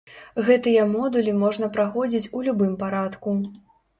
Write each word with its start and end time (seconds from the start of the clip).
Гэтыя 0.45 0.85
модулі 0.93 1.35
можна 1.43 1.69
праходзіць 1.77 2.31
у 2.39 2.43
любым 2.47 2.73
парадку. 2.83 3.37